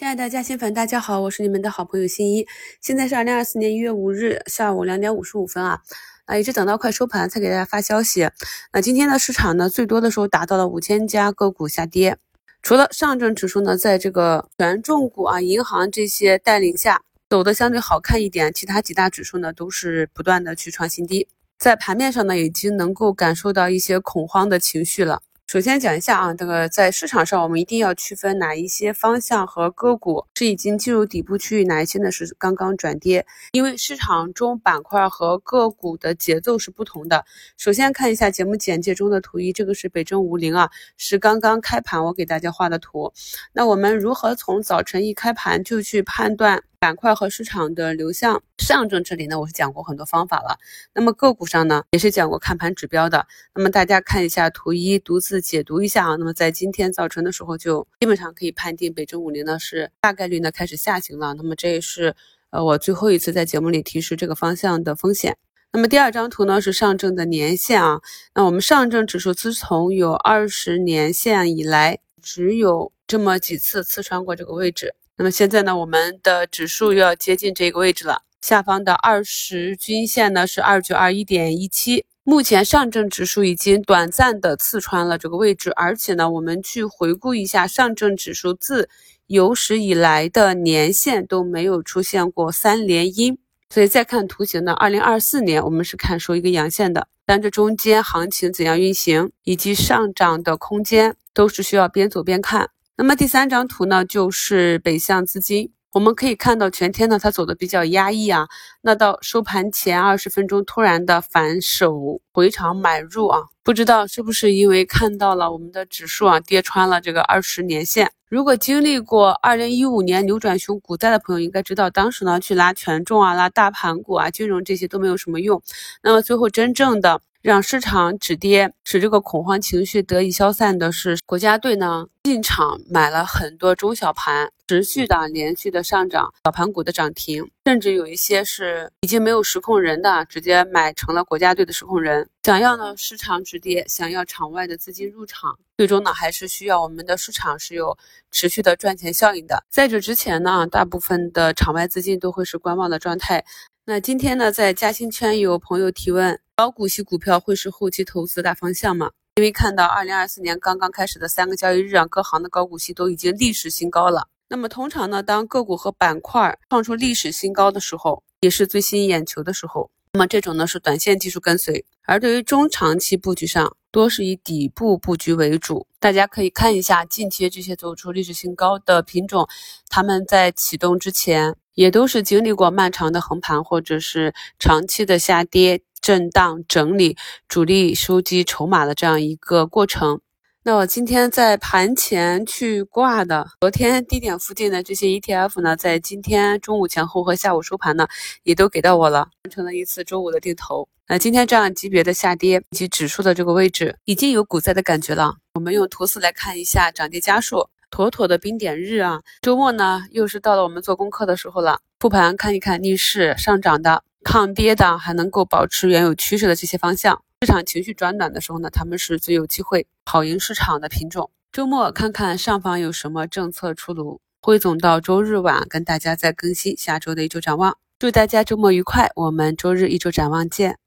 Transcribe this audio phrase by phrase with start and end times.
[0.00, 2.46] 亲爱的嘉兴粉，大家好，我是你们的好朋友新一。
[2.80, 5.82] 现在是二零二四年一月五日下午两点五十五分啊，
[6.24, 8.30] 啊，一直等到快收盘才给大家发消息。
[8.72, 12.16] 那今天的市场呢，最多的时候达到了五千家个股下跌，
[12.62, 21.28] 除了上证指数呢，在这个权重股啊、银行这些带领下走的相对好看一点，其他几大指数呢都是不断的去创新低，
[21.58, 25.20] 在盘面上呢，已经能够感受到一些恐慌的情绪了。
[25.50, 33.26] 首先讲一下啊，这个在市场上，我们一定要区分哪一些方向和个股是已经进入底部区域，哪一些呢是刚刚转跌。
[33.50, 37.24] 因为市场中板块和个股的节奏是不同的。
[37.56, 43.12] 首先看一下节目简介中的图一，这个是北证五零啊，是刚刚开盘我给大家画的图。
[43.52, 46.62] 那我们如何从早晨一开盘就去判断？
[46.80, 50.58] 板块和市场的流向，上证这里呢，我是讲过很多方法了。
[50.94, 53.26] 那么个股上呢，也是讲过看盘指标的。
[53.54, 56.16] 那么大家看一下图一，独自解读一下啊。
[56.16, 61.34] 那么在今天早晨的时候，就基本上可以判定北证五零呢是大概率呢开始下行了。
[61.34, 62.16] 那么这也是
[62.48, 65.36] 呃我最后一次在节目里提示这个方向的风险。
[65.72, 68.00] 那么第二张图呢是上证的年线啊。
[68.34, 74.94] 那我们上证指数自从有二十年线以来，只有这么几次刺穿过这个位置。
[75.20, 78.22] 那么现在呢，我们的指数又要接近这个位置了。
[78.40, 82.06] 下方的二十均线呢是二九二一点一七。
[82.24, 88.88] 目前上证指数已经短暂的刺穿了这个位置，而且呢，我们去回顾一下上证指数自
[89.26, 93.36] 有史以来的年线都没有出现过三连阴。
[93.68, 102.70] 所以再看图形呢，二零二四年我们是看收一个阳线的，但这中间行情怎样运行，以及上涨的空间，都是需要边走边看。
[103.00, 108.46] 那么第三张图呢，就是北向资金，我们可以看到全天呢它走的比较压抑啊，
[108.82, 118.12] 那到收盘前二十分钟突然的反手回场买入啊，不知道是不是因为看到了我们的指数啊跌穿了这个二十年线。
[118.28, 125.62] 如果经历过二零一五年扭转熊股灾的朋友应该知道，当时呢去拉权重啊、拉大盘股啊、金融这些都没有什么用，
[126.02, 127.22] 那么最后真正的。
[127.42, 142.28] 让市场止跌，使这个恐慌情绪得以消散的是国家队呢进场买了很多中小盘，持续的连续的上涨，小盘股的涨停，甚至有一些是已经没有实控人的，直接买成了国家队的实控人。
[142.42, 147.96] 想要呢市场止跌，想要场外的资金入场，最终呢还是需要我们的市场是有
[148.30, 149.64] 持续的赚钱效应的。
[149.70, 153.46] 在这之前呢，大部分的场外资金都会是观望的状态。
[153.86, 156.38] 那今天呢，在嘉兴圈有朋友提问。
[156.60, 159.12] 高股息股票会是后期投资的大方向吗？
[159.36, 164.28] 因为看到二零二四年刚刚开始的三个交易日啊，各行的高股息都已经历史新高了。
[164.46, 169.90] 那么通常呢，当个股和板块创出历史新高的时候，也是最吸引眼球的时候。
[170.12, 175.86] 那么这种呢是短线技术跟随，而对于中长期布局上，多是以底部布局为主。
[175.98, 179.48] 大家可以看一下近期这些走出历史新高的品种，
[179.88, 185.80] 他们在启动之前也都是经历过漫长的横盘或者是长期的下跌。
[186.00, 187.16] 震荡整理，
[187.48, 190.20] 主力收集筹码的这样一个过程。
[190.62, 198.06] 那我今天在盘前去挂的，昨天低点附近的这些 ETF 呢，在今天中午前后和下午收盘呢，
[198.42, 200.86] 也都给到我了，完成了一次周五的定投。
[201.08, 205.36] 那今天这样级别的下跌以及指数的这个位置，已经有股灾的感觉了。
[205.54, 209.22] 我们用图四来看一下涨跌家数，妥妥的冰点日啊！
[209.40, 211.80] 周末呢，又是到了我们做功课的时候了。
[212.00, 214.02] 复盘看一看逆势上涨的。
[214.22, 221.30] 抗跌的还能够保持原有趋势的这些方向，市场情绪转暖的时候呢，他们是最有机会跑赢市场的品种。
[221.52, 227.76] 周末看看上方有什么政策出炉，汇总到周日晚跟大家再更新下周的一周展望。
[227.98, 230.79] 祝大家周末愉快，我们周日一周展望见。